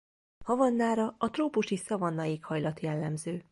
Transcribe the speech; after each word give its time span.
Havannára 0.45 1.15
a 1.17 1.29
trópusi 1.29 1.77
szavanna 1.77 2.25
éghajlat 2.25 2.79
jellemző. 2.79 3.43